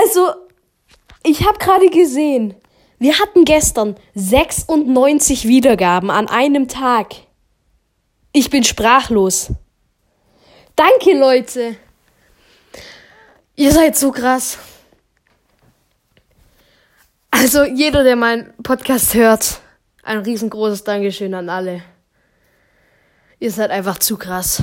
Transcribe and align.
Also, 0.00 0.32
ich 1.24 1.44
habe 1.44 1.58
gerade 1.58 1.88
gesehen, 1.88 2.54
wir 3.00 3.18
hatten 3.18 3.44
gestern 3.44 3.96
96 4.14 5.48
Wiedergaben 5.48 6.10
an 6.10 6.28
einem 6.28 6.68
Tag. 6.68 7.14
Ich 8.32 8.48
bin 8.48 8.62
sprachlos. 8.62 9.50
Danke, 10.76 11.18
Leute. 11.18 11.76
Ihr 13.56 13.72
seid 13.72 13.96
so 13.96 14.12
krass. 14.12 14.58
Also, 17.32 17.64
jeder, 17.64 18.04
der 18.04 18.14
meinen 18.14 18.54
Podcast 18.62 19.14
hört, 19.14 19.60
ein 20.04 20.18
riesengroßes 20.18 20.84
Dankeschön 20.84 21.34
an 21.34 21.48
alle. 21.48 21.82
Ihr 23.40 23.50
seid 23.50 23.72
einfach 23.72 23.98
zu 23.98 24.16
krass. 24.16 24.62